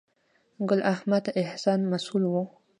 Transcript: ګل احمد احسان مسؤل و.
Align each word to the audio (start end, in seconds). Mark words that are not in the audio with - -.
ګل 0.67 0.81
احمد 0.93 1.25
احسان 1.41 1.79
مسؤل 1.91 2.23
و. 2.27 2.33